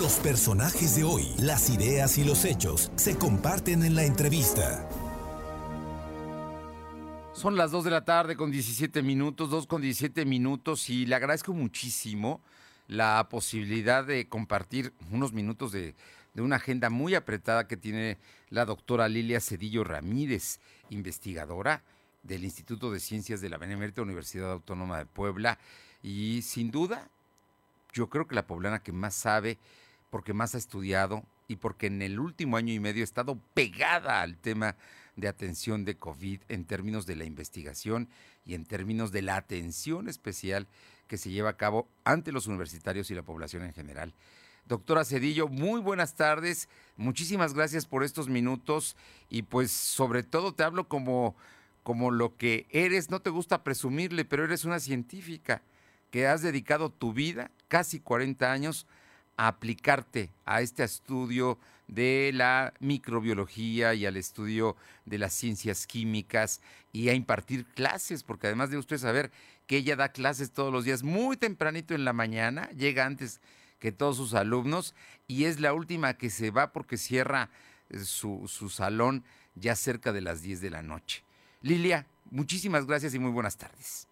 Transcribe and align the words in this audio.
Los 0.00 0.14
personajes 0.14 0.96
de 0.96 1.04
hoy, 1.04 1.28
las 1.36 1.68
ideas 1.68 2.16
y 2.16 2.24
los 2.24 2.46
hechos 2.46 2.90
se 2.96 3.18
comparten 3.18 3.84
en 3.84 3.94
la 3.94 4.02
entrevista. 4.02 4.88
Son 7.34 7.54
las 7.54 7.70
2 7.70 7.84
de 7.84 7.90
la 7.90 8.02
tarde 8.02 8.34
con 8.34 8.50
17 8.50 9.02
minutos, 9.02 9.50
2 9.50 9.66
con 9.66 9.82
17 9.82 10.24
minutos 10.24 10.88
y 10.88 11.04
le 11.04 11.16
agradezco 11.16 11.52
muchísimo 11.52 12.40
la 12.88 13.28
posibilidad 13.28 14.02
de 14.02 14.26
compartir 14.26 14.94
unos 15.10 15.34
minutos 15.34 15.70
de, 15.70 15.94
una 16.34 16.56
agenda 16.56 16.88
muy 16.88 17.14
apretada 17.14 17.68
que 17.68 17.76
tiene 17.76 18.16
la 18.48 18.64
doctora 18.64 19.06
Lilia 19.06 19.38
Cedillo 19.38 19.84
Ramírez, 19.84 20.60
investigadora 20.88 21.82
del 22.22 22.44
Instituto 22.44 22.90
de 22.90 23.00
Ciencias 23.00 23.42
de 23.42 23.50
la 23.50 23.58
Benemérita 23.58 24.00
Universidad 24.00 24.50
Autónoma 24.50 24.96
de 24.96 25.04
Puebla 25.04 25.58
y 26.02 26.40
sin 26.40 26.70
duda 26.70 27.10
yo 27.92 28.08
creo 28.08 28.26
que 28.26 28.34
la 28.34 28.46
poblana 28.46 28.82
que 28.82 28.92
más 28.92 29.14
sabe, 29.14 29.58
porque 30.10 30.34
más 30.34 30.54
ha 30.54 30.58
estudiado 30.58 31.24
y 31.48 31.56
porque 31.56 31.86
en 31.86 32.02
el 32.02 32.20
último 32.20 32.56
año 32.56 32.72
y 32.72 32.80
medio 32.80 33.02
ha 33.02 33.04
estado 33.04 33.38
pegada 33.54 34.20
al 34.20 34.36
tema 34.36 34.76
de 35.16 35.28
atención 35.28 35.84
de 35.84 35.96
COVID 35.96 36.40
en 36.48 36.64
términos 36.64 37.06
de 37.06 37.16
la 37.16 37.24
investigación 37.24 38.08
y 38.44 38.54
en 38.54 38.64
términos 38.64 39.12
de 39.12 39.22
la 39.22 39.36
atención 39.36 40.08
especial 40.08 40.68
que 41.06 41.18
se 41.18 41.30
lleva 41.30 41.50
a 41.50 41.56
cabo 41.56 41.88
ante 42.04 42.32
los 42.32 42.46
universitarios 42.46 43.10
y 43.10 43.14
la 43.14 43.22
población 43.22 43.64
en 43.64 43.72
general. 43.72 44.14
Doctora 44.66 45.04
Cedillo, 45.04 45.48
muy 45.48 45.80
buenas 45.80 46.14
tardes. 46.14 46.68
Muchísimas 46.96 47.54
gracias 47.54 47.86
por 47.86 48.04
estos 48.04 48.28
minutos 48.28 48.96
y 49.28 49.42
pues 49.42 49.72
sobre 49.72 50.22
todo 50.22 50.54
te 50.54 50.62
hablo 50.62 50.86
como, 50.86 51.34
como 51.82 52.12
lo 52.12 52.36
que 52.36 52.66
eres. 52.70 53.10
No 53.10 53.20
te 53.20 53.30
gusta 53.30 53.64
presumirle, 53.64 54.24
pero 54.24 54.44
eres 54.44 54.64
una 54.64 54.78
científica 54.78 55.62
que 56.12 56.26
has 56.28 56.42
dedicado 56.42 56.90
tu 56.90 57.12
vida, 57.12 57.50
casi 57.68 57.98
40 57.98 58.52
años, 58.52 58.86
a 59.40 59.48
aplicarte 59.48 60.28
a 60.44 60.60
este 60.60 60.84
estudio 60.84 61.58
de 61.88 62.30
la 62.34 62.74
microbiología 62.78 63.94
y 63.94 64.04
al 64.04 64.18
estudio 64.18 64.76
de 65.06 65.16
las 65.16 65.32
ciencias 65.32 65.86
químicas 65.86 66.60
y 66.92 67.08
a 67.08 67.14
impartir 67.14 67.64
clases, 67.64 68.22
porque 68.22 68.48
además 68.48 68.68
de 68.68 68.76
usted 68.76 68.98
saber 68.98 69.30
que 69.66 69.78
ella 69.78 69.96
da 69.96 70.10
clases 70.10 70.50
todos 70.52 70.70
los 70.70 70.84
días 70.84 71.02
muy 71.02 71.38
tempranito 71.38 71.94
en 71.94 72.04
la 72.04 72.12
mañana, 72.12 72.68
llega 72.72 73.06
antes 73.06 73.40
que 73.78 73.92
todos 73.92 74.18
sus 74.18 74.34
alumnos 74.34 74.94
y 75.26 75.44
es 75.44 75.58
la 75.58 75.72
última 75.72 76.18
que 76.18 76.28
se 76.28 76.50
va 76.50 76.70
porque 76.70 76.98
cierra 76.98 77.48
eh, 77.88 78.00
su, 78.00 78.46
su 78.46 78.68
salón 78.68 79.24
ya 79.54 79.74
cerca 79.74 80.12
de 80.12 80.20
las 80.20 80.42
10 80.42 80.60
de 80.60 80.68
la 80.68 80.82
noche. 80.82 81.24
Lilia, 81.62 82.06
muchísimas 82.30 82.84
gracias 82.84 83.14
y 83.14 83.18
muy 83.18 83.30
buenas 83.30 83.56
tardes. 83.56 84.09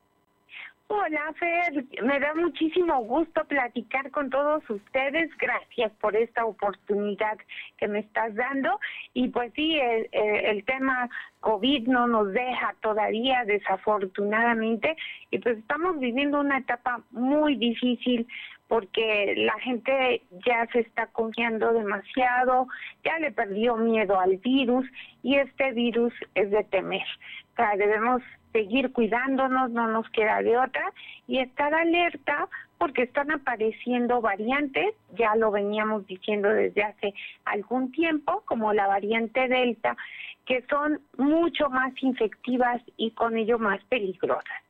Hola, 0.91 1.35
Fer. 1.39 1.85
Me 2.03 2.19
da 2.19 2.35
muchísimo 2.35 3.05
gusto 3.05 3.45
platicar 3.45 4.11
con 4.11 4.31
todos 4.31 4.63
ustedes. 4.71 5.29
Gracias 5.37 5.93
por 6.01 6.17
esta 6.17 6.47
oportunidad 6.47 7.37
que 7.77 7.89
me 7.89 7.99
estás 7.99 8.35
dando. 8.35 8.81
Y 9.13 9.29
pues 9.29 9.53
sí, 9.55 9.79
el, 9.79 10.65
tema 10.65 11.11
COVID 11.41 11.89
no 11.89 12.07
nos 12.07 12.33
deja 12.33 12.75
todavía, 12.81 13.45
desafortunadamente. 13.45 14.97
Y 15.31 15.41
pues 15.41 15.59
estamos 15.59 15.99
viviendo 15.99 16.41
una 16.41 16.57
etapa 16.57 17.03
muy 17.11 17.57
difícil 17.57 18.27
porque 18.67 19.35
la 19.37 19.59
gente 19.61 20.23
ya 20.47 20.67
se 20.73 20.81
está 20.81 21.09
confiando 21.09 21.75
demasiado, 21.75 22.67
ya 23.05 23.19
le 23.19 23.31
perdió 23.33 23.77
miedo 23.77 24.19
al 24.19 24.39
virus 24.39 24.87
y 25.23 25.37
este 25.37 25.73
virus 25.73 26.15
es 26.35 26.51
de 26.51 26.65
temer. 26.65 27.07
O 27.53 27.57
sea, 27.57 27.77
debemos 27.77 28.23
seguir 28.59 28.93
cuidándonos, 28.93 29.71
no 29.71 29.87
nos 29.87 30.09
queda 30.11 30.43
de 30.43 30.59
otra, 30.59 30.93
y 31.29 31.39
estar 31.39 31.73
alerta 31.73 32.49
porque 32.77 33.03
están 33.03 33.31
apareciendo 33.31 34.21
variantes, 34.21 34.95
ya 35.17 35.37
lo 35.37 35.51
veníamos 35.51 36.07
diciendo 36.07 36.49
desde 36.49 36.83
hace 36.83 37.15
algún 37.45 37.93
tiempo, 37.93 38.43
como 38.47 38.73
la 38.73 38.87
variante 38.89 39.47
Delta, 39.49 39.97
que 40.45 40.65
son 40.69 41.01
mucho 41.17 41.69
más 41.71 41.93
infectivas 42.03 42.83
y 42.97 43.13
con 43.13 43.37
ello 43.37 43.59
más 43.59 43.81
peligrosas. 43.85 44.63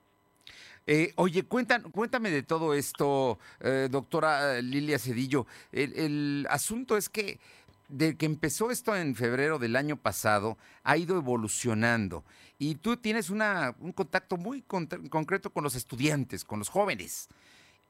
Eh, 0.86 1.12
oye, 1.16 1.42
cuéntame 1.44 2.30
de 2.30 2.42
todo 2.42 2.72
esto, 2.72 3.38
eh, 3.60 3.88
doctora 3.90 4.60
Lilia 4.62 4.98
Cedillo. 4.98 5.46
El 5.70 6.46
asunto 6.50 6.96
es 6.96 7.08
que 7.10 7.38
de 7.88 8.16
que 8.16 8.26
empezó 8.26 8.70
esto 8.70 8.94
en 8.94 9.14
febrero 9.14 9.58
del 9.58 9.76
año 9.76 9.96
pasado, 9.96 10.58
ha 10.84 10.96
ido 10.96 11.16
evolucionando. 11.16 12.24
Y 12.58 12.76
tú 12.76 12.96
tienes 12.96 13.30
una, 13.30 13.74
un 13.80 13.92
contacto 13.92 14.36
muy 14.36 14.62
concreto 14.62 15.50
con 15.50 15.64
los 15.64 15.74
estudiantes, 15.74 16.44
con 16.44 16.58
los 16.58 16.68
jóvenes. 16.68 17.28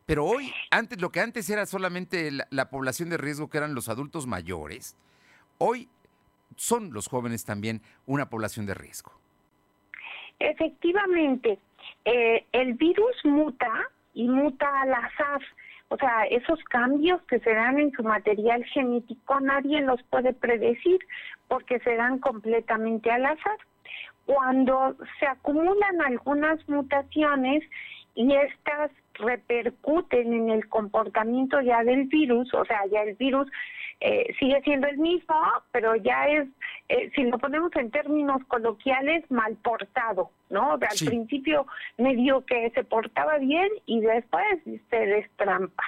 Pero 0.08 0.24
hoy, 0.24 0.52
antes, 0.70 1.00
lo 1.02 1.10
que 1.10 1.20
antes 1.20 1.50
era 1.50 1.66
solamente 1.66 2.30
la, 2.30 2.70
población 2.70 3.10
de 3.10 3.18
riesgo, 3.18 3.50
que 3.50 3.58
eran 3.58 3.74
los 3.74 3.90
adultos 3.90 4.26
mayores, 4.26 4.96
hoy 5.58 5.88
son 6.56 6.94
los 6.94 7.08
jóvenes 7.08 7.44
también 7.44 7.82
una 8.06 8.30
población 8.30 8.64
de 8.64 8.72
riesgo. 8.72 9.12
Efectivamente, 10.38 11.58
eh, 12.06 12.46
el 12.52 12.72
virus 12.72 13.16
muta 13.24 13.70
y 14.14 14.28
muta 14.28 14.66
al 14.80 14.94
azar. 14.94 15.42
O 15.90 15.96
sea, 15.96 16.24
esos 16.24 16.62
cambios 16.64 17.22
que 17.22 17.40
se 17.40 17.54
dan 17.54 17.78
en 17.78 17.90
su 17.92 18.02
material 18.02 18.62
genético 18.64 19.40
nadie 19.40 19.80
los 19.80 20.02
puede 20.04 20.34
predecir 20.34 20.98
porque 21.48 21.80
se 21.80 21.96
dan 21.96 22.18
completamente 22.18 23.10
al 23.10 23.24
azar. 23.24 23.58
Cuando 24.26 24.96
se 25.18 25.26
acumulan 25.26 26.02
algunas 26.02 26.68
mutaciones 26.68 27.64
y 28.18 28.34
estas 28.34 28.90
repercuten 29.14 30.32
en 30.32 30.50
el 30.50 30.68
comportamiento 30.68 31.60
ya 31.60 31.84
del 31.84 32.06
virus, 32.06 32.52
o 32.52 32.64
sea, 32.64 32.80
ya 32.90 33.02
el 33.02 33.14
virus 33.14 33.48
eh, 34.00 34.34
sigue 34.40 34.60
siendo 34.62 34.88
el 34.88 34.98
mismo, 34.98 35.36
pero 35.70 35.94
ya 35.94 36.26
es, 36.26 36.48
eh, 36.88 37.12
si 37.14 37.22
lo 37.22 37.38
ponemos 37.38 37.70
en 37.76 37.92
términos 37.92 38.42
coloquiales, 38.48 39.22
mal 39.30 39.54
portado, 39.62 40.30
¿no? 40.50 40.72
Al 40.72 41.06
principio 41.06 41.68
medio 41.96 42.44
que 42.44 42.70
se 42.70 42.82
portaba 42.82 43.38
bien 43.38 43.68
y 43.86 44.00
después 44.00 44.64
se 44.64 44.96
destrampa. 44.98 45.84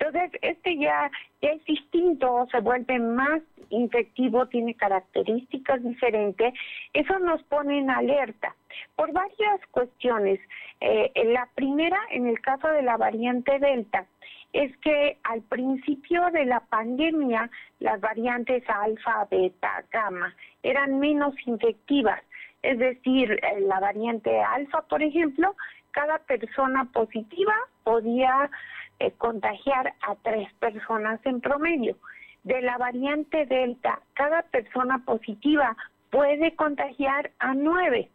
Entonces, 0.00 0.32
este 0.42 0.78
ya, 0.78 1.12
ya 1.40 1.50
es 1.50 1.64
distinto, 1.64 2.48
se 2.50 2.58
vuelve 2.58 2.98
más 2.98 3.40
infectivo, 3.70 4.46
tiene 4.46 4.74
características 4.74 5.80
diferentes. 5.84 6.54
Eso 6.92 7.20
nos 7.20 7.40
pone 7.44 7.78
en 7.78 7.90
alerta 7.90 8.56
por 8.96 9.12
varias 9.12 9.60
cuestiones. 9.70 10.40
Eh, 10.80 11.10
la 11.32 11.48
primera, 11.54 11.98
en 12.10 12.26
el 12.26 12.40
caso 12.40 12.68
de 12.68 12.82
la 12.82 12.96
variante 12.96 13.58
Delta, 13.58 14.06
es 14.52 14.76
que 14.78 15.18
al 15.24 15.42
principio 15.42 16.30
de 16.30 16.46
la 16.46 16.60
pandemia 16.60 17.50
las 17.80 18.00
variantes 18.00 18.62
alfa, 18.68 19.26
beta, 19.30 19.84
gamma 19.92 20.34
eran 20.62 20.98
menos 20.98 21.34
infectivas. 21.46 22.20
Es 22.62 22.78
decir, 22.78 23.32
eh, 23.32 23.60
la 23.60 23.78
variante 23.80 24.40
alfa, 24.40 24.82
por 24.82 25.02
ejemplo, 25.02 25.54
cada 25.92 26.18
persona 26.18 26.84
positiva 26.92 27.54
podía 27.84 28.50
eh, 28.98 29.12
contagiar 29.18 29.94
a 30.02 30.14
tres 30.16 30.52
personas 30.54 31.20
en 31.24 31.40
promedio. 31.40 31.96
De 32.42 32.62
la 32.62 32.78
variante 32.78 33.46
delta, 33.46 34.00
cada 34.14 34.42
persona 34.42 34.98
positiva 35.04 35.76
puede 36.10 36.54
contagiar 36.56 37.30
a 37.38 37.54
nueve. 37.54 38.10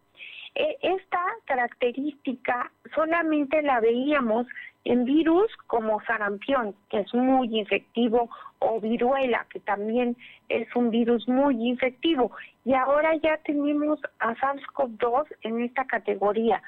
E, 0.56 0.78
esta 0.81 1.24
característica 1.46 2.72
solamente 2.94 3.62
la 3.62 3.80
veíamos 3.80 4.47
en 4.86 5.06
virus 5.06 5.52
como 5.68 6.02
sarampión, 6.02 6.75
que 6.90 7.00
es 7.00 7.14
muy 7.14 7.58
infectivo, 7.58 8.30
o 8.59 8.80
viruela, 8.80 9.46
que 9.50 9.59
también 9.59 10.16
es 10.50 10.68
un 10.75 10.90
virus 10.90 11.28
muy 11.28 11.56
infectivo. 11.68 12.31
Y 12.66 12.74
ahora 12.74 13.16
ya 13.16 13.38
tenemos 13.38 14.00
a 14.19 14.36
SARS-CoV-2 14.36 15.25
en 15.41 15.62
esta 15.62 15.86
categoría. 15.86 16.62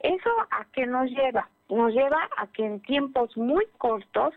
¿Eso 0.00 0.30
a 0.50 0.66
qué 0.72 0.86
nos 0.86 1.10
lleva? 1.10 1.48
Nos 1.68 1.92
lleva 1.92 2.28
a 2.36 2.46
que 2.48 2.64
en 2.64 2.80
tiempos 2.80 3.36
muy 3.36 3.66
cortos 3.78 4.34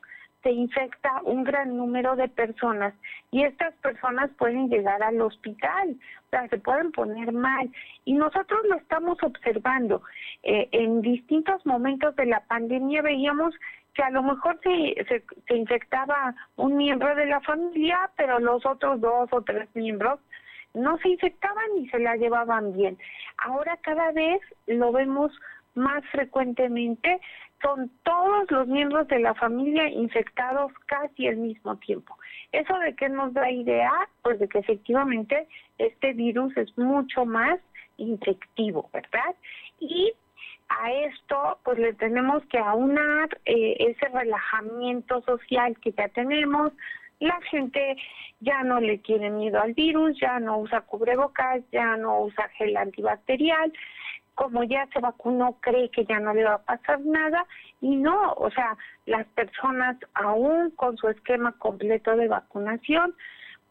se 0.47 0.53
infecta 0.53 1.19
un 1.23 1.43
gran 1.43 1.75
número 1.75 2.15
de 2.15 2.29
personas 2.29 2.93
y 3.31 3.43
estas 3.43 3.73
personas 3.81 4.31
pueden 4.37 4.69
llegar 4.69 5.03
al 5.03 5.19
hospital, 5.19 5.97
o 6.25 6.29
sea, 6.29 6.47
se 6.47 6.57
pueden 6.57 6.93
poner 6.93 7.33
mal. 7.33 7.69
Y 8.05 8.13
nosotros 8.13 8.61
lo 8.69 8.77
estamos 8.77 9.17
observando. 9.23 10.01
Eh, 10.43 10.69
en 10.71 11.01
distintos 11.01 11.65
momentos 11.65 12.15
de 12.15 12.27
la 12.27 12.39
pandemia 12.47 13.01
veíamos 13.01 13.53
que 13.93 14.03
a 14.03 14.09
lo 14.09 14.23
mejor 14.23 14.57
se, 14.63 14.95
se, 15.09 15.25
se 15.49 15.57
infectaba 15.57 16.33
un 16.55 16.77
miembro 16.77 17.13
de 17.13 17.25
la 17.25 17.41
familia, 17.41 18.09
pero 18.15 18.39
los 18.39 18.65
otros 18.65 19.01
dos 19.01 19.27
o 19.33 19.41
tres 19.41 19.67
miembros 19.73 20.21
no 20.73 20.97
se 20.99 21.09
infectaban 21.09 21.77
y 21.77 21.89
se 21.89 21.99
la 21.99 22.15
llevaban 22.15 22.71
bien. 22.71 22.97
Ahora 23.39 23.77
cada 23.81 24.13
vez 24.13 24.39
lo 24.65 24.93
vemos 24.93 25.37
más 25.75 26.05
frecuentemente 26.11 27.19
son 27.61 27.91
todos 28.03 28.49
los 28.51 28.67
miembros 28.67 29.07
de 29.07 29.19
la 29.19 29.33
familia 29.33 29.89
infectados 29.89 30.71
casi 30.85 31.27
al 31.27 31.37
mismo 31.37 31.75
tiempo. 31.77 32.15
¿Eso 32.51 32.77
de 32.79 32.95
qué 32.95 33.09
nos 33.09 33.33
da 33.33 33.49
idea? 33.49 33.91
Pues 34.21 34.39
de 34.39 34.47
que 34.47 34.59
efectivamente 34.59 35.47
este 35.77 36.13
virus 36.13 36.55
es 36.57 36.77
mucho 36.77 37.25
más 37.25 37.59
infectivo, 37.97 38.89
¿verdad? 38.93 39.35
Y 39.79 40.13
a 40.69 40.91
esto 40.91 41.59
pues 41.63 41.79
le 41.79 41.93
tenemos 41.93 42.45
que 42.47 42.57
aunar 42.57 43.29
eh, 43.45 43.75
ese 43.79 44.07
relajamiento 44.09 45.21
social 45.21 45.77
que 45.79 45.91
ya 45.91 46.07
tenemos, 46.09 46.73
La 47.19 47.39
gente 47.49 47.97
ya 48.41 48.61
no 48.63 48.79
le 48.79 48.99
tiene 48.99 49.31
miedo 49.31 49.59
al 49.59 49.73
virus, 49.73 50.19
ya 50.19 50.39
no 50.39 50.59
usa 50.59 50.81
cubrebocas, 50.81 51.63
ya 51.71 51.97
no 51.97 52.21
usa 52.21 52.47
gel 52.49 52.77
antibacterial, 52.77 53.73
como 54.37 54.63
ya 54.63 54.87
se 54.93 54.99
vacunó 54.99 55.57
cree 55.61 55.89
que 55.89 56.05
ya 56.05 56.19
no 56.19 56.31
le 56.31 56.43
va 56.43 56.53
a 56.53 56.63
pasar 56.63 56.99
nada 57.01 57.43
y 57.81 57.95
no, 57.95 58.33
o 58.33 58.51
sea, 58.51 58.77
las 59.07 59.25
personas 59.29 59.97
aún 60.13 60.69
con 60.75 60.95
su 60.95 61.09
esquema 61.09 61.53
completo 61.53 62.15
de 62.15 62.27
vacunación 62.27 63.15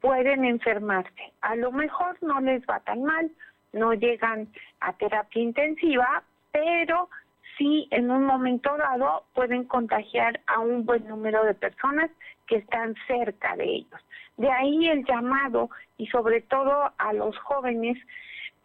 pueden 0.01 0.45
enfermarse. 0.45 1.33
A 1.41 1.55
lo 1.55 1.71
mejor 1.71 2.21
no 2.21 2.41
les 2.41 2.63
va 2.67 2.81
tan 2.81 3.05
mal, 3.05 3.31
no 3.73 3.95
llegan 3.95 4.49
a 4.81 4.93
terapia 4.95 5.41
intensiva, 5.41 6.25
pero 6.51 7.11
sí 7.57 7.87
en 7.93 8.11
un 8.11 8.25
momento 8.25 8.77
dado 8.77 9.23
pueden 9.35 9.65
contagiar 9.65 10.41
a 10.49 10.59
un 10.59 10.85
buen 10.85 11.07
número 11.07 11.45
de 11.45 11.55
personas 11.55 12.11
que 12.49 12.57
están 12.57 12.97
cerca 13.07 13.55
de 13.55 13.67
ellos. 13.67 14.01
De 14.37 14.51
ahí 14.51 14.89
el 14.89 15.05
llamado 15.05 15.71
y 15.97 16.09
sobre 16.09 16.41
todo 16.41 16.93
a 16.99 17.13
los 17.13 17.39
jóvenes 17.39 17.97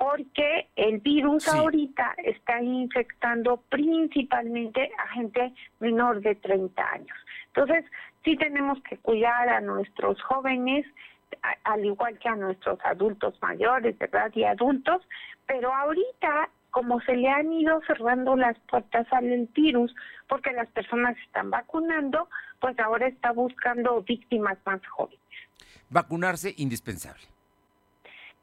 porque 0.01 0.68
el 0.75 0.98
virus 0.98 1.48
ahorita 1.48 2.15
está 2.24 2.59
infectando 2.59 3.57
principalmente 3.69 4.89
a 4.98 5.07
gente 5.09 5.53
menor 5.80 6.21
de 6.21 6.33
30 6.33 6.92
años. 6.92 7.15
Entonces, 7.53 7.86
sí 8.24 8.36
tenemos 8.36 8.81
que 8.81 8.98
cuidar 8.98 9.48
a 9.48 9.62
nuestros 9.62 10.19
jóvenes, 10.24 10.88
al 11.65 11.86
igual 11.86 12.18
que 12.18 12.30
a 12.30 12.36
nuestros 12.36 12.80
adultos 12.83 13.36
mayores, 13.44 13.95
¿verdad? 14.00 14.31
Y 14.33 14.44
adultos, 14.44 15.07
pero 15.45 15.71
ahorita 15.71 16.50
como 16.71 17.00
se 17.01 17.15
le 17.15 17.30
han 17.30 17.54
ido 17.54 17.80
cerrando 17.86 18.36
las 18.36 18.57
puertas 18.71 19.06
al 19.12 19.50
virus 19.54 19.94
porque 20.27 20.51
las 20.51 20.69
personas 20.69 21.15
están 21.27 21.51
vacunando, 21.51 22.27
pues 22.59 22.80
ahora 22.80 23.06
está 23.06 23.33
buscando 23.33 24.01
víctimas 24.01 24.57
más 24.65 24.81
jóvenes. 24.88 25.19
Vacunarse 25.92 26.56
indispensable. 26.57 27.21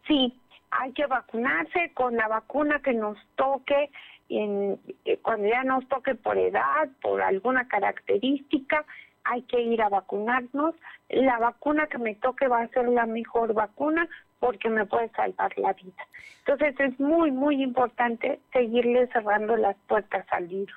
Sí, 0.06 0.38
hay 0.70 0.92
que 0.92 1.06
vacunarse 1.06 1.92
con 1.94 2.16
la 2.16 2.28
vacuna 2.28 2.80
que 2.80 2.92
nos 2.92 3.18
toque, 3.36 3.90
en, 4.28 4.78
eh, 5.04 5.18
cuando 5.22 5.48
ya 5.48 5.64
nos 5.64 5.86
toque 5.88 6.14
por 6.14 6.36
edad, 6.36 6.88
por 7.00 7.22
alguna 7.22 7.66
característica, 7.68 8.84
hay 9.24 9.42
que 9.42 9.60
ir 9.60 9.80
a 9.82 9.88
vacunarnos. 9.88 10.74
La 11.08 11.38
vacuna 11.38 11.86
que 11.86 11.98
me 11.98 12.14
toque 12.14 12.48
va 12.48 12.62
a 12.62 12.68
ser 12.68 12.88
la 12.88 13.06
mejor 13.06 13.54
vacuna 13.54 14.08
porque 14.38 14.68
me 14.68 14.86
puede 14.86 15.10
salvar 15.10 15.52
la 15.58 15.72
vida. 15.72 16.06
Entonces 16.46 16.74
es 16.78 17.00
muy, 17.00 17.30
muy 17.30 17.62
importante 17.62 18.40
seguirle 18.52 19.08
cerrando 19.08 19.56
las 19.56 19.76
puertas 19.86 20.26
al 20.30 20.46
virus. 20.46 20.76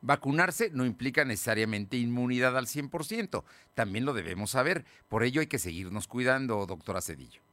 Vacunarse 0.00 0.70
no 0.72 0.84
implica 0.84 1.24
necesariamente 1.24 1.96
inmunidad 1.96 2.56
al 2.56 2.66
100%, 2.66 3.42
también 3.74 4.04
lo 4.04 4.12
debemos 4.12 4.50
saber, 4.50 4.84
por 5.08 5.24
ello 5.24 5.40
hay 5.40 5.48
que 5.48 5.58
seguirnos 5.58 6.06
cuidando, 6.06 6.66
doctora 6.66 7.00
Cedillo. 7.00 7.47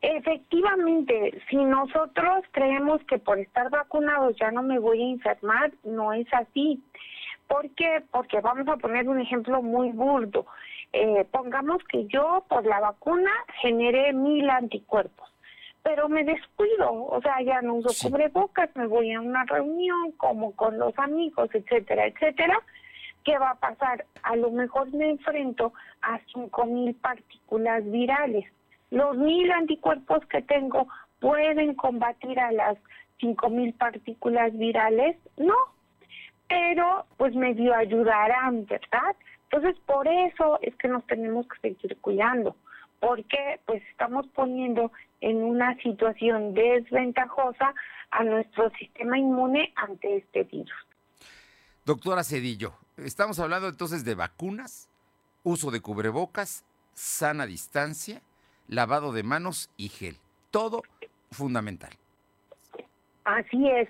Efectivamente, 0.00 1.42
si 1.50 1.56
nosotros 1.56 2.44
creemos 2.52 3.02
que 3.04 3.18
por 3.18 3.38
estar 3.38 3.68
vacunados 3.68 4.36
ya 4.36 4.52
no 4.52 4.62
me 4.62 4.78
voy 4.78 5.02
a 5.02 5.10
enfermar, 5.10 5.72
no 5.82 6.12
es 6.12 6.26
así. 6.32 6.80
¿Por 7.48 7.68
qué? 7.70 8.04
Porque 8.12 8.40
vamos 8.40 8.68
a 8.68 8.76
poner 8.76 9.08
un 9.08 9.20
ejemplo 9.20 9.60
muy 9.60 9.90
burdo. 9.90 10.46
Eh, 10.92 11.26
pongamos 11.30 11.82
que 11.84 12.06
yo 12.06 12.44
por 12.48 12.64
la 12.64 12.78
vacuna 12.80 13.30
generé 13.60 14.12
mil 14.12 14.48
anticuerpos, 14.48 15.28
pero 15.82 16.08
me 16.08 16.24
descuido, 16.24 16.90
o 16.92 17.20
sea, 17.20 17.42
ya 17.42 17.60
no 17.60 17.74
uso 17.74 18.08
cubrebocas, 18.08 18.74
me 18.76 18.86
voy 18.86 19.12
a 19.12 19.20
una 19.20 19.44
reunión 19.44 20.12
como 20.12 20.52
con 20.52 20.78
los 20.78 20.96
amigos, 20.98 21.50
etcétera, 21.52 22.06
etcétera. 22.06 22.58
¿Qué 23.24 23.36
va 23.36 23.50
a 23.50 23.54
pasar? 23.56 24.06
A 24.22 24.36
lo 24.36 24.50
mejor 24.50 24.92
me 24.94 25.10
enfrento 25.10 25.72
a 26.00 26.20
cinco 26.32 26.64
mil 26.64 26.94
partículas 26.94 27.84
virales. 27.90 28.46
Los 28.90 29.16
mil 29.16 29.50
anticuerpos 29.52 30.24
que 30.26 30.42
tengo 30.42 30.88
pueden 31.20 31.74
combatir 31.74 32.38
a 32.40 32.52
las 32.52 32.78
cinco 33.18 33.50
mil 33.50 33.74
partículas 33.74 34.56
virales, 34.56 35.16
no, 35.36 35.56
pero 36.48 37.06
pues 37.16 37.34
medio 37.34 37.74
ayudarán, 37.74 38.66
¿verdad? 38.66 39.16
Entonces, 39.50 39.80
por 39.86 40.06
eso 40.06 40.58
es 40.62 40.74
que 40.76 40.88
nos 40.88 41.06
tenemos 41.06 41.46
que 41.48 41.60
seguir 41.60 41.96
cuidando, 42.00 42.56
porque 43.00 43.60
pues 43.66 43.82
estamos 43.90 44.26
poniendo 44.28 44.92
en 45.20 45.42
una 45.42 45.76
situación 45.82 46.54
desventajosa 46.54 47.74
a 48.10 48.24
nuestro 48.24 48.70
sistema 48.78 49.18
inmune 49.18 49.72
ante 49.76 50.18
este 50.18 50.44
virus. 50.44 50.72
Doctora 51.84 52.22
Cedillo, 52.22 52.74
estamos 52.96 53.38
hablando 53.38 53.68
entonces 53.68 54.04
de 54.04 54.14
vacunas, 54.14 54.88
uso 55.42 55.70
de 55.70 55.80
cubrebocas, 55.80 56.64
sana 56.94 57.46
distancia, 57.46 58.20
lavado 58.68 59.12
de 59.12 59.22
manos 59.24 59.70
y 59.76 59.88
gel. 59.88 60.16
Todo 60.50 60.82
fundamental. 61.30 61.90
Así 63.24 63.68
es 63.68 63.88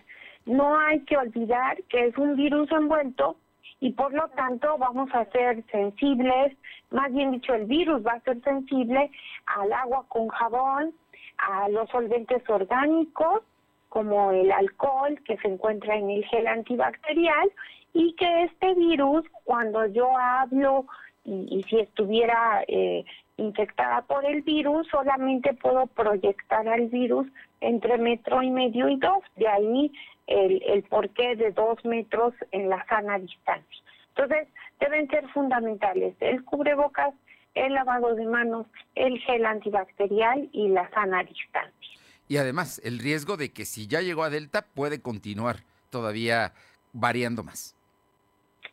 no 0.48 0.78
hay 0.78 1.00
que 1.00 1.16
olvidar 1.16 1.76
que 1.84 2.06
es 2.06 2.16
un 2.16 2.34
virus 2.34 2.72
envuelto 2.72 3.36
y 3.80 3.92
por 3.92 4.12
lo 4.12 4.28
tanto 4.30 4.76
vamos 4.78 5.10
a 5.12 5.26
ser 5.26 5.62
sensibles, 5.70 6.56
más 6.90 7.12
bien 7.12 7.32
dicho, 7.32 7.54
el 7.54 7.66
virus 7.66 8.04
va 8.04 8.12
a 8.12 8.20
ser 8.20 8.42
sensible 8.42 9.10
al 9.46 9.72
agua 9.72 10.06
con 10.08 10.28
jabón, 10.28 10.94
a 11.36 11.68
los 11.68 11.88
solventes 11.90 12.42
orgánicos, 12.48 13.42
como 13.90 14.32
el 14.32 14.50
alcohol 14.50 15.20
que 15.24 15.36
se 15.36 15.48
encuentra 15.48 15.96
en 15.96 16.10
el 16.10 16.24
gel 16.24 16.46
antibacterial, 16.48 17.52
y 17.92 18.14
que 18.14 18.44
este 18.44 18.74
virus, 18.74 19.24
cuando 19.44 19.86
yo 19.86 20.16
hablo 20.16 20.86
y, 21.24 21.64
si 21.68 21.78
estuviera 21.78 22.64
eh, 22.66 23.04
infectada 23.38 24.02
por 24.02 24.24
el 24.26 24.42
virus, 24.42 24.86
solamente 24.88 25.54
puedo 25.54 25.86
proyectar 25.86 26.68
al 26.68 26.88
virus 26.88 27.26
entre 27.60 27.96
metro 27.96 28.42
y 28.42 28.50
medio 28.50 28.88
y 28.88 28.96
dos. 28.96 29.22
De 29.36 29.48
ahí 29.48 29.92
el, 30.26 30.62
el 30.66 30.82
porqué 30.82 31.34
de 31.36 31.52
dos 31.52 31.82
metros 31.84 32.34
en 32.52 32.68
la 32.68 32.84
sana 32.86 33.18
distancia. 33.18 33.82
Entonces, 34.10 34.48
deben 34.80 35.08
ser 35.08 35.26
fundamentales 35.28 36.14
el 36.20 36.44
cubrebocas, 36.44 37.14
el 37.54 37.72
lavado 37.72 38.14
de 38.14 38.26
manos, 38.26 38.66
el 38.94 39.18
gel 39.20 39.46
antibacterial 39.46 40.48
y 40.52 40.68
la 40.68 40.90
sana 40.90 41.22
distancia. 41.22 41.98
Y 42.26 42.36
además, 42.36 42.80
el 42.84 42.98
riesgo 42.98 43.36
de 43.36 43.52
que 43.52 43.64
si 43.64 43.86
ya 43.86 44.02
llegó 44.02 44.22
a 44.24 44.30
Delta 44.30 44.62
puede 44.62 45.00
continuar 45.00 45.58
todavía 45.90 46.52
variando 46.92 47.42
más. 47.42 47.77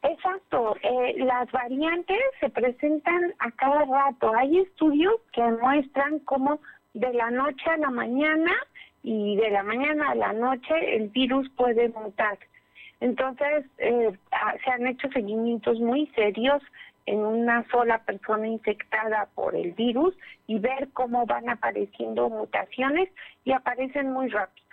Exacto, 0.07 0.75
eh, 0.83 1.15
las 1.17 1.51
variantes 1.51 2.19
se 2.39 2.49
presentan 2.49 3.33
a 3.39 3.49
cada 3.51 3.85
rato. 3.85 4.31
Hay 4.35 4.59
estudios 4.59 5.15
que 5.33 5.41
muestran 5.41 6.19
cómo 6.19 6.59
de 6.93 7.11
la 7.13 7.31
noche 7.31 7.69
a 7.69 7.77
la 7.77 7.89
mañana 7.89 8.51
y 9.01 9.35
de 9.37 9.49
la 9.49 9.63
mañana 9.63 10.11
a 10.11 10.15
la 10.15 10.33
noche 10.33 10.95
el 10.95 11.09
virus 11.09 11.49
puede 11.55 11.89
mutar. 11.89 12.37
Entonces, 12.99 13.65
eh, 13.79 14.15
se 14.63 14.71
han 14.71 14.85
hecho 14.85 15.09
seguimientos 15.09 15.79
muy 15.79 16.05
serios 16.15 16.61
en 17.07 17.19
una 17.19 17.67
sola 17.69 18.03
persona 18.03 18.47
infectada 18.47 19.27
por 19.33 19.55
el 19.55 19.71
virus 19.71 20.15
y 20.45 20.59
ver 20.59 20.89
cómo 20.93 21.25
van 21.25 21.49
apareciendo 21.49 22.29
mutaciones 22.29 23.09
y 23.43 23.53
aparecen 23.53 24.11
muy 24.11 24.29
rápido. 24.29 24.65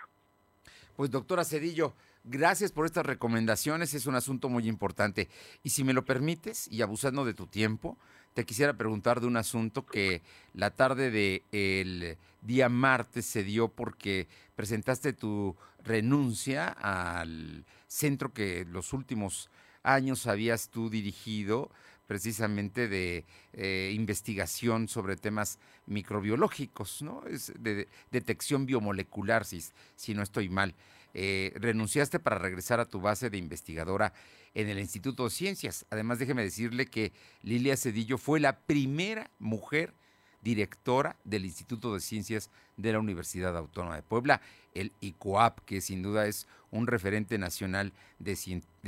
Pues 0.95 1.09
doctora 1.09 1.43
Cedillo, 1.43 1.93
gracias 2.23 2.71
por 2.71 2.85
estas 2.85 3.05
recomendaciones, 3.05 3.93
es 3.93 4.05
un 4.05 4.15
asunto 4.15 4.49
muy 4.49 4.67
importante. 4.67 5.29
Y 5.63 5.69
si 5.69 5.83
me 5.83 5.93
lo 5.93 6.05
permites, 6.05 6.67
y 6.71 6.81
abusando 6.81 7.25
de 7.25 7.33
tu 7.33 7.47
tiempo, 7.47 7.97
te 8.33 8.45
quisiera 8.45 8.73
preguntar 8.73 9.21
de 9.21 9.27
un 9.27 9.37
asunto 9.37 9.85
que 9.85 10.21
la 10.53 10.71
tarde 10.71 11.11
del 11.11 12.17
día 12.41 12.69
martes 12.69 13.25
se 13.25 13.43
dio 13.43 13.67
porque 13.67 14.27
presentaste 14.55 15.13
tu 15.13 15.55
renuncia 15.83 16.67
al 16.67 17.65
centro 17.87 18.33
que 18.33 18.65
los 18.65 18.93
últimos 18.93 19.49
años 19.83 20.25
habías 20.27 20.69
tú 20.69 20.89
dirigido 20.89 21.69
precisamente 22.07 22.87
de 22.87 23.25
eh, 23.53 23.91
investigación 23.95 24.87
sobre 24.87 25.15
temas 25.15 25.59
microbiológicos, 25.85 27.01
¿no? 27.01 27.23
Es 27.27 27.53
de, 27.57 27.87
detección 28.11 28.65
biomolecular, 28.65 29.45
si, 29.45 29.63
si 29.95 30.13
no 30.13 30.21
estoy 30.21 30.49
mal. 30.49 30.75
Eh, 31.13 31.53
renunciaste 31.55 32.19
para 32.19 32.39
regresar 32.39 32.79
a 32.79 32.85
tu 32.85 32.99
base 32.99 33.29
de 33.29 33.37
investigadora 33.37 34.13
en 34.53 34.69
el 34.69 34.79
Instituto 34.79 35.25
de 35.25 35.29
Ciencias. 35.29 35.85
Además, 35.89 36.19
déjeme 36.19 36.43
decirle 36.43 36.87
que 36.87 37.11
Lilia 37.43 37.77
Cedillo 37.77 38.17
fue 38.17 38.39
la 38.39 38.57
primera 38.59 39.29
mujer 39.39 39.93
directora 40.41 41.15
del 41.23 41.45
Instituto 41.45 41.93
de 41.93 41.99
Ciencias 41.99 42.49
de 42.77 42.91
la 42.91 42.99
Universidad 42.99 43.55
Autónoma 43.57 43.95
de 43.95 44.03
Puebla, 44.03 44.41
el 44.73 44.91
ICOAP, 45.01 45.59
que 45.65 45.81
sin 45.81 46.01
duda 46.01 46.27
es 46.27 46.47
un 46.71 46.87
referente 46.87 47.37
nacional 47.37 47.93
de, 48.19 48.35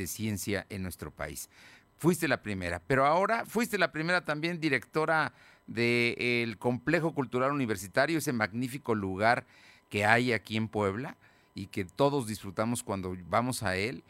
ciencia 0.08 0.65
en 0.70 0.84
nuestro 0.84 1.12
país. 1.12 1.50
Fuiste 1.98 2.27
la 2.27 2.41
primera, 2.41 2.82
pero 2.86 3.05
ahora 3.05 3.46
fuiste 3.46 3.77
la 3.77 3.91
primera 3.91 4.25
también 4.25 4.60
directora 4.60 5.34
del 5.65 6.58
Complejo 6.58 7.13
Cultural 7.13 7.51
Universitario, 7.51 8.17
ese 8.17 8.34
magnífico 8.34 8.94
lugar 8.94 9.46
que 9.89 10.05
hay 10.05 10.34
aquí 10.34 10.58
en 10.58 10.67
Puebla 10.67 11.15
y 11.55 11.67
que 11.67 11.85
todos 11.85 12.27
disfrutamos 12.27 12.83
cuando 12.83 13.15
vamos 13.29 13.63
a 13.63 13.77
él. 13.77 14.03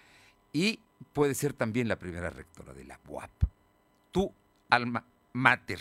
Y 0.52 0.80
puede 1.14 1.36
ser 1.36 1.54
también 1.54 1.88
la 1.88 1.98
primera 1.98 2.30
rectora 2.30 2.74
de 2.74 2.84
la 2.84 3.00
UAP. 3.08 3.32
Tu 4.12 4.34
alma 4.70 5.06
mater. 5.32 5.80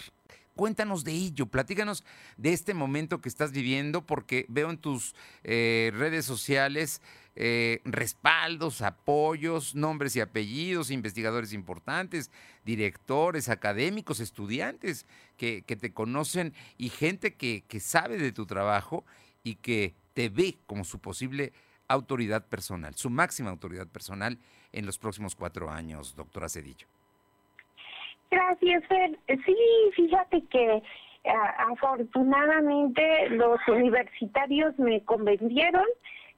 Cuéntanos 0.54 1.02
de 1.02 1.12
ello, 1.12 1.46
platícanos 1.46 2.04
de 2.36 2.52
este 2.52 2.74
momento 2.74 3.20
que 3.20 3.28
estás 3.28 3.50
viviendo, 3.50 4.06
porque 4.06 4.46
veo 4.48 4.70
en 4.70 4.78
tus 4.78 5.14
eh, 5.42 5.90
redes 5.94 6.24
sociales 6.24 7.02
eh, 7.34 7.80
respaldos, 7.84 8.80
apoyos, 8.80 9.74
nombres 9.74 10.14
y 10.14 10.20
apellidos, 10.20 10.92
investigadores 10.92 11.52
importantes, 11.52 12.30
directores, 12.64 13.48
académicos, 13.48 14.20
estudiantes 14.20 15.06
que, 15.36 15.62
te 15.62 15.92
conocen 15.92 16.54
y 16.78 16.90
gente 16.90 17.34
que, 17.34 17.64
que 17.66 17.80
sabe 17.80 18.18
de 18.18 18.30
tu 18.30 18.46
trabajo 18.46 19.04
y 19.42 19.56
que 19.56 19.94
te 20.14 20.28
ve 20.28 20.56
como 20.66 20.84
su 20.84 21.00
posible 21.00 21.52
autoridad 21.88 22.46
personal, 22.46 22.94
su 22.94 23.10
máxima 23.10 23.50
autoridad 23.50 23.86
personal 23.86 24.38
en 24.72 24.86
los 24.86 24.98
próximos 24.98 25.34
cuatro 25.34 25.70
años, 25.70 26.16
doctora 26.16 26.48
Cedillo. 26.48 26.86
Gracias, 28.30 28.84
Fer. 28.88 29.18
Sí, 29.44 29.56
fíjate 29.94 30.42
que 30.46 30.82
afortunadamente 31.70 33.30
los 33.30 33.58
universitarios 33.68 34.78
me 34.78 35.02
convencieron 35.04 35.84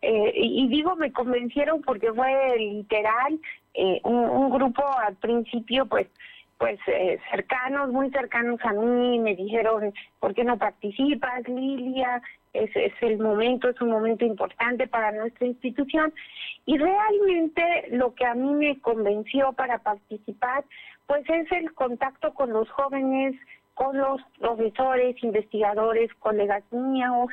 eh, 0.02 0.32
y 0.34 0.68
digo 0.68 0.94
me 0.94 1.12
convencieron 1.12 1.82
porque 1.82 2.12
fue 2.12 2.56
literal 2.58 3.40
eh, 3.74 4.00
un, 4.04 4.50
grupo 4.50 4.84
al 4.98 5.16
principio 5.16 5.86
pues 5.86 6.06
pues 6.58 6.78
eh, 6.86 7.18
cercanos, 7.30 7.90
muy 7.90 8.10
cercanos 8.10 8.58
a 8.64 8.72
mí, 8.72 9.18
me 9.18 9.36
dijeron, 9.36 9.92
¿por 10.20 10.34
qué 10.34 10.42
no 10.42 10.56
participas, 10.56 11.46
Lilia? 11.46 12.22
Es, 12.64 12.70
es 12.74 12.92
el 13.00 13.18
momento, 13.18 13.68
es 13.68 13.80
un 13.80 13.90
momento 13.90 14.24
importante 14.24 14.86
para 14.86 15.12
nuestra 15.12 15.46
institución. 15.46 16.12
Y 16.64 16.78
realmente 16.78 17.88
lo 17.90 18.14
que 18.14 18.26
a 18.26 18.34
mí 18.34 18.52
me 18.54 18.80
convenció 18.80 19.52
para 19.52 19.78
participar, 19.78 20.64
pues 21.06 21.28
es 21.28 21.50
el 21.52 21.72
contacto 21.74 22.34
con 22.34 22.50
los 22.52 22.68
jóvenes, 22.70 23.34
con 23.74 23.96
los 23.96 24.20
profesores, 24.38 25.22
investigadores, 25.22 26.12
colegas 26.14 26.64
míos, 26.72 27.28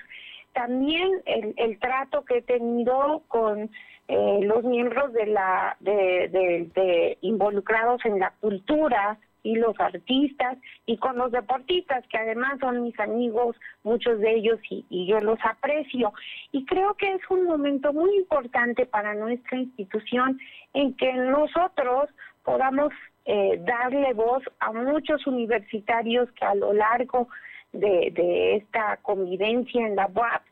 también 0.54 1.22
el, 1.26 1.54
el 1.58 1.80
trato 1.80 2.24
que 2.26 2.38
he 2.38 2.42
tenido 2.42 3.24
con 3.28 3.70
eh, 4.08 4.40
los 4.44 4.64
miembros 4.64 5.14
de 5.14 5.28
la 5.28 5.78
de, 5.80 6.30
de, 6.76 7.18
involucrados 7.22 8.04
en 8.06 8.20
la 8.20 8.34
cultura 8.40 9.18
y 9.44 9.56
los 9.56 9.78
artistas 9.80 10.58
y 10.86 10.98
con 10.98 11.18
los 11.18 11.32
deportistas 11.32 12.06
que 12.08 12.18
además 12.18 12.60
son 12.60 12.84
mis 12.84 12.98
amigos 13.00 13.56
muchos 13.84 14.20
de 14.20 14.36
ellos 14.36 14.60
y, 14.70 15.06
yo 15.06 15.20
los 15.20 15.38
aprecio. 15.44 16.14
Y 16.52 16.66
creo 16.66 16.96
que 16.96 17.14
es 17.14 17.22
un 17.30 17.44
momento 17.44 17.94
muy 17.94 18.16
importante 18.16 18.86
para 18.86 19.14
nuestra 19.14 19.58
institución 19.58 20.40
en 20.74 20.96
que 20.96 21.14
nosotros 21.14 22.10
podamos 22.44 22.92
eh, 23.26 23.62
darle 23.66 24.14
voz 24.14 24.44
a 24.60 24.72
muchos 24.72 25.28
universitarios 25.28 26.32
que 26.32 26.46
a 26.46 26.56
lo 26.56 26.74
largo 26.74 27.28
de, 27.74 28.12
de 28.14 28.56
esta 28.58 28.98
convivencia 28.98 29.86
en 29.86 29.96
la 29.96 30.08
UAP 30.08 30.44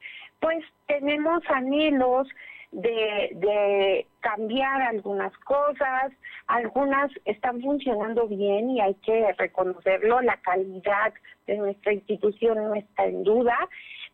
pues 0.41 0.65
tenemos 0.87 1.43
anhelos 1.49 2.27
de, 2.71 4.07
cambiar 4.21 4.81
algunas 4.83 5.35
cosas, 5.39 6.11
algunas 6.47 7.11
están 7.25 7.59
funcionando 7.61 8.27
bien 8.27 8.69
y 8.69 8.81
hay 8.81 8.93
que 8.95 9.33
reconocerlo, 9.33 10.21
la 10.21 10.37
calidad 10.37 11.13
de 11.47 11.57
nuestra 11.57 11.93
institución 11.93 12.57
no 12.57 12.75
está 12.75 13.05
en 13.05 13.23
duda, 13.23 13.57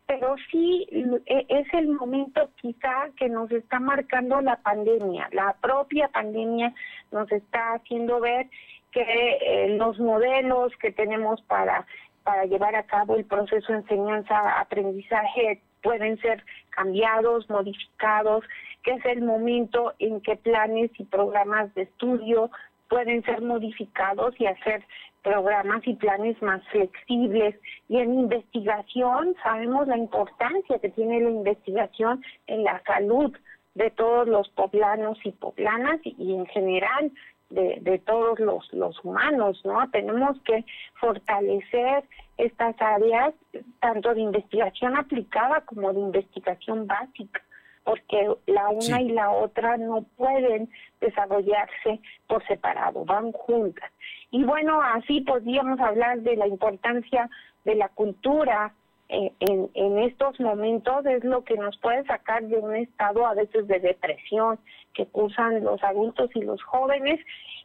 pero 0.06 0.34
sí 0.50 0.86
e, 1.26 1.46
es 1.48 1.66
el 1.74 1.88
momento 1.88 2.50
quizá 2.56 3.10
que 3.16 3.28
nos 3.28 3.50
está 3.50 3.78
marcando 3.80 4.40
la 4.40 4.56
pandemia, 4.56 5.28
la 5.32 5.54
propia 5.60 6.08
pandemia 6.08 6.72
nos 7.12 7.30
está 7.30 7.74
haciendo 7.74 8.18
ver 8.18 8.46
que 8.90 9.02
eh, 9.02 9.76
los 9.76 10.00
modelos 10.00 10.72
que 10.80 10.90
tenemos 10.90 11.42
para 11.42 11.86
para 12.24 12.44
llevar 12.44 12.74
a 12.76 12.82
cabo 12.82 13.16
el 13.16 13.24
proceso 13.24 13.72
de 13.72 13.78
enseñanza-aprendizaje 13.78 15.62
pueden 15.82 16.18
ser 16.20 16.44
cambiados, 16.78 17.50
modificados, 17.50 18.44
que 18.84 18.92
es 18.92 19.04
el 19.04 19.22
momento 19.22 19.94
en 19.98 20.20
que 20.20 20.36
planes 20.36 20.90
y 20.98 21.04
programas 21.04 21.74
de 21.74 21.82
estudio 21.82 22.50
pueden 22.88 23.22
ser 23.24 23.42
modificados 23.42 24.34
y 24.38 24.46
hacer 24.46 24.84
programas 25.22 25.86
y 25.86 25.94
planes 25.94 26.40
más 26.40 26.62
flexibles. 26.68 27.56
Y 27.88 27.98
en 27.98 28.14
investigación 28.20 29.34
sabemos 29.42 29.88
la 29.88 29.96
importancia 29.96 30.78
que 30.78 30.90
tiene 30.90 31.20
la 31.20 31.30
investigación 31.30 32.22
en 32.46 32.62
la 32.62 32.80
salud 32.84 33.36
de 33.74 33.90
todos 33.90 34.28
los 34.28 34.48
poblanos 34.50 35.18
y 35.24 35.32
poblanas 35.32 36.00
y, 36.04 36.34
en 36.34 36.46
general 36.46 37.10
de, 37.50 38.00
todos 38.06 38.38
los 38.72 39.04
humanos, 39.04 39.60
¿no? 39.64 39.90
Tenemos 39.90 40.40
que 40.42 40.64
fortalecer 41.00 42.04
estas 42.38 42.80
áreas, 42.80 43.34
tanto 43.80 44.14
de 44.14 44.22
investigación 44.22 44.96
aplicada 44.96 45.60
como 45.62 45.92
de 45.92 46.00
investigación 46.00 46.86
básica, 46.86 47.42
porque 47.84 48.28
la 48.46 48.68
una 48.68 49.02
y 49.02 49.08
la 49.10 49.30
otra 49.30 49.76
no 49.76 50.02
pueden 50.16 50.70
desarrollarse 51.00 52.00
por 52.26 52.46
separado, 52.46 53.04
van 53.04 53.32
juntas. 53.32 53.90
Y 54.30 54.44
bueno, 54.44 54.80
así 54.80 55.22
podríamos 55.22 55.80
hablar 55.80 56.20
de 56.20 56.36
la 56.36 56.46
importancia 56.46 57.28
de 57.64 57.74
la 57.74 57.88
cultura 57.88 58.72
eh, 59.08 59.32
en, 59.40 59.70
en 59.72 59.98
estos 60.00 60.38
momentos, 60.38 61.06
es 61.06 61.24
lo 61.24 61.42
que 61.42 61.56
nos 61.56 61.78
puede 61.78 62.04
sacar 62.04 62.44
de 62.44 62.56
un 62.58 62.76
estado 62.76 63.26
a 63.26 63.34
veces 63.34 63.66
de 63.66 63.80
depresión 63.80 64.58
que 64.92 65.06
cursan 65.06 65.64
los 65.64 65.82
adultos 65.82 66.30
y 66.34 66.42
los 66.42 66.62
jóvenes, 66.62 67.18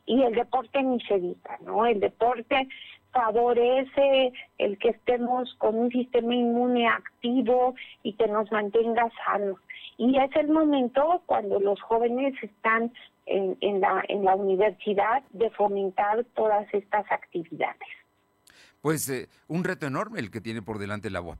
y 0.05 0.23
el 0.23 0.33
deporte 0.35 0.81
ni 0.81 0.99
se 1.01 1.19
diga, 1.19 1.57
¿no? 1.65 1.85
El 1.85 1.99
deporte 1.99 2.67
favorece 3.13 4.33
el 4.57 4.77
que 4.79 4.89
estemos 4.89 5.53
con 5.59 5.75
un 5.75 5.91
sistema 5.91 6.35
inmune 6.35 6.87
activo 6.87 7.75
y 8.01 8.13
que 8.13 8.27
nos 8.27 8.51
mantenga 8.51 9.09
sanos. 9.23 9.59
Y 9.97 10.17
es 10.17 10.35
el 10.35 10.49
momento 10.49 11.21
cuando 11.27 11.59
los 11.59 11.79
jóvenes 11.81 12.33
están 12.41 12.91
en, 13.27 13.55
en, 13.61 13.79
la, 13.79 14.03
en 14.09 14.25
la 14.25 14.35
universidad 14.35 15.23
de 15.31 15.49
fomentar 15.51 16.25
todas 16.35 16.67
estas 16.73 17.09
actividades. 17.11 17.87
Pues 18.81 19.07
eh, 19.09 19.29
un 19.47 19.63
reto 19.63 19.85
enorme 19.85 20.19
el 20.19 20.31
que 20.31 20.41
tiene 20.41 20.61
por 20.61 20.79
delante 20.79 21.09
la 21.09 21.21
UAP. 21.21 21.39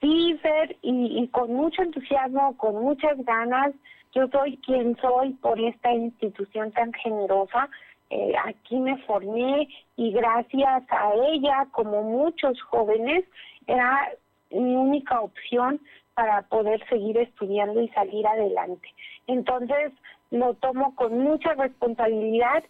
Sí, 0.00 0.38
Fer, 0.40 0.76
y, 0.82 1.22
y 1.22 1.28
con 1.28 1.52
mucho 1.52 1.82
entusiasmo, 1.82 2.56
con 2.56 2.76
muchas 2.76 3.16
ganas, 3.24 3.74
yo 4.14 4.28
soy 4.28 4.56
quien 4.58 4.96
soy 4.98 5.32
por 5.34 5.60
esta 5.60 5.92
institución 5.92 6.70
tan 6.72 6.92
generosa 6.94 7.68
eh, 8.10 8.32
aquí 8.44 8.76
me 8.76 8.96
formé 8.98 9.68
y 9.96 10.12
gracias 10.12 10.84
a 10.90 11.12
ella, 11.32 11.66
como 11.72 12.02
muchos 12.02 12.60
jóvenes, 12.62 13.24
era 13.66 14.12
mi 14.50 14.76
única 14.76 15.20
opción 15.20 15.80
para 16.14 16.42
poder 16.42 16.86
seguir 16.88 17.18
estudiando 17.18 17.80
y 17.80 17.88
salir 17.88 18.26
adelante. 18.26 18.88
Entonces 19.26 19.92
lo 20.30 20.54
tomo 20.54 20.94
con 20.94 21.18
mucha 21.18 21.54
responsabilidad 21.54 22.64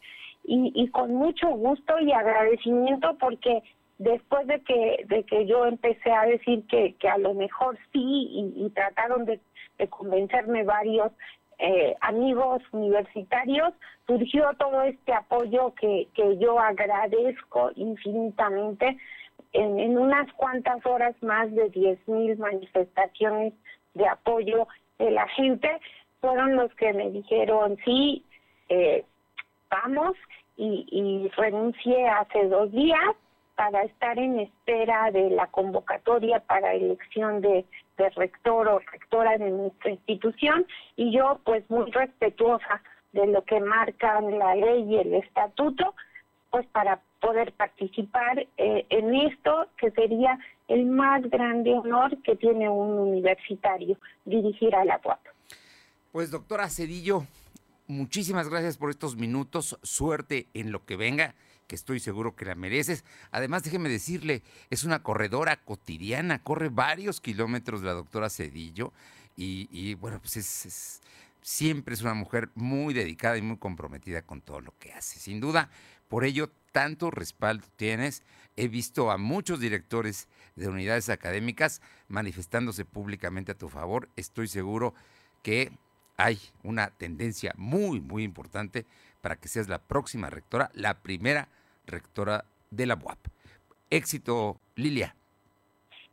y, 0.49 0.89
con 0.91 1.13
mucho 1.13 1.49
gusto 1.49 1.99
y 1.99 2.13
agradecimiento 2.13 3.17
porque 3.19 3.63
después 3.99 4.47
de 4.47 4.61
que 4.61 5.05
de 5.09 5.25
que 5.25 5.45
yo 5.47 5.67
empecé 5.67 6.13
a 6.13 6.25
decir 6.25 6.65
que, 6.69 6.95
que 6.95 7.09
a 7.09 7.19
lo 7.19 7.35
mejor 7.35 7.77
sí 7.93 8.55
y, 8.57 8.71
trataron 8.71 9.25
de 9.25 9.41
convencerme 9.89 10.63
varios 10.63 11.11
eh, 11.59 11.95
amigos 12.01 12.63
universitarios, 12.73 13.73
surgió 14.07 14.51
todo 14.59 14.83
este 14.83 15.13
apoyo 15.13 15.75
que, 15.75 16.09
que 16.15 16.37
yo 16.39 16.59
agradezco 16.59 17.71
infinitamente. 17.77 18.97
En, 19.53 19.79
en 19.79 19.97
unas 19.97 20.31
cuantas 20.35 20.85
horas 20.85 21.15
más 21.23 21.51
de 21.55 21.71
10.000 21.73 22.37
manifestaciones 22.37 23.55
de 23.95 24.07
apoyo 24.07 24.69
de 24.99 25.11
la 25.11 25.27
gente 25.29 25.81
fueron 26.21 26.57
los 26.57 26.75
que 26.75 26.93
me 26.93 27.11
dijeron, 27.11 27.77
sí, 27.85 28.25
eh, 28.69 29.05
vamos, 29.71 30.17
y, 30.57 30.87
y 30.91 31.29
renuncié 31.37 32.09
hace 32.09 32.49
dos 32.49 32.71
días 32.73 33.15
para 33.57 33.83
estar 33.85 34.19
en 34.19 34.39
espera 34.39 35.11
de 35.11 35.31
la 35.31 35.47
convocatoria 35.47 36.41
para 36.41 36.75
elección 36.75 37.41
de, 37.41 37.65
rector 38.15 38.69
o 38.69 38.79
rectora 38.79 39.39
de 39.39 39.51
nuestra 39.51 39.91
institución. 39.91 40.67
Y 40.97 41.13
yo 41.13 41.41
pues 41.45 41.69
muy 41.71 41.91
respetuosa 41.91 42.83
de 43.13 43.27
lo 43.27 43.43
que 43.45 43.59
marcan 43.61 44.39
la 44.39 44.55
ley 44.55 44.85
y 44.87 44.97
el 44.99 45.15
estatuto, 45.15 45.95
pues 46.51 46.67
para 46.67 47.01
poder 47.21 47.53
participar 47.53 48.47
eh, 48.59 48.85
en 48.91 49.15
esto 49.15 49.69
que 49.79 49.91
sería 49.93 50.39
el 50.69 50.85
más 50.85 51.23
grande 51.23 51.73
honor 51.73 52.21
que 52.23 52.37
tiene 52.37 52.69
un 52.69 52.99
universitario, 52.99 53.99
dirigir 54.27 54.75
a 54.75 54.85
la 54.85 55.01
UAP. 55.03 55.21
Pues 56.13 56.31
doctora 56.31 56.69
Cedillo, 56.69 57.25
muchísimas 57.87 58.51
gracias 58.51 58.77
por 58.77 58.91
estos 58.91 59.17
minutos, 59.17 59.79
suerte 59.83 60.49
en 60.53 60.73
lo 60.73 60.85
que 60.85 60.97
venga 60.97 61.35
que 61.67 61.75
estoy 61.75 62.01
seguro 62.01 62.37
que 62.37 62.45
la 62.45 62.55
mereces. 62.55 63.05
Además, 63.31 63.63
déjeme 63.63 63.89
decirle, 63.89 64.43
es 64.71 64.85
una 64.85 65.03
corredora 65.03 65.57
cotidiana, 65.57 66.43
corre 66.43 66.69
varios 66.69 67.21
kilómetros 67.21 67.83
la 67.83 67.93
doctora 67.93 68.31
Cedillo 68.31 68.93
y, 69.37 69.95
bueno, 69.95 70.19
pues 70.21 70.37
es, 70.37 71.01
siempre 71.43 71.95
es 71.95 72.03
una 72.03 72.15
mujer 72.15 72.51
muy 72.55 72.95
dedicada 72.95 73.37
y 73.37 73.43
muy 73.43 73.59
comprometida 73.59 74.23
con 74.23 74.41
todo 74.41 74.61
lo 74.61 74.75
que 74.79 74.93
hace. 74.93 75.19
Sin 75.19 75.41
duda, 75.41 75.71
Por 76.09 76.25
ello, 76.25 76.53
tanto 76.71 77.11
respaldo 77.11 77.67
tienes. 77.75 78.23
He 78.55 78.69
visto 78.69 79.11
a 79.11 79.19
muchos 79.19 79.59
directores 79.59 80.29
de 80.55 80.69
unidades 80.69 81.09
académicas 81.09 81.83
manifestándose 82.07 82.85
públicamente 82.85 83.53
a 83.53 83.59
tu 83.59 83.69
favor. 83.69 84.09
Estoy 84.15 84.47
seguro 84.47 84.95
que 85.43 85.73
hay 86.17 86.39
una 86.63 86.91
tendencia 86.91 87.53
muy, 87.57 88.01
muy 88.01 88.23
importante 88.23 88.87
para 89.21 89.37
que 89.37 89.49
seas 89.49 89.69
la 89.69 89.83
próxima 89.83 90.31
rectora, 90.31 90.71
la 90.75 91.03
primera 91.03 91.49
rectora 91.87 92.45
de 92.71 92.87
la 92.87 92.95
UAP. 92.95 93.19
Éxito, 93.91 94.61
Lilia. 94.75 95.15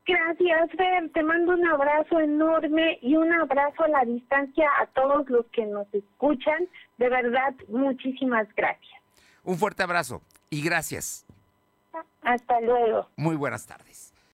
Gracias, 0.06 0.72
Fer. 0.78 1.10
Te 1.14 1.24
mando 1.24 1.54
un 1.54 1.66
abrazo 1.66 2.20
enorme 2.20 3.00
y 3.02 3.16
un 3.16 3.32
abrazo 3.32 3.84
a 3.84 3.88
la 3.88 4.06
distancia 4.06 4.70
a 4.82 4.88
todos 4.88 5.30
los 5.30 5.46
que 5.48 5.66
nos 5.66 5.88
escuchan. 5.94 6.68
De 6.98 7.10
verdad, 7.10 7.54
muchísimas 7.70 8.48
gracias. 8.56 9.02
Un 9.44 9.58
fuerte 9.58 9.84
abrazo 9.84 10.22
y 10.50 10.62
gracias. 10.62 11.26
Hasta 12.22 12.60
luego. 12.62 13.08
Muy 13.16 13.36
buenas 13.36 13.66
tardes. 13.66 14.13